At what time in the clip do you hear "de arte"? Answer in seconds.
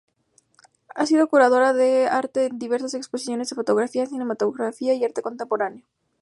1.73-2.47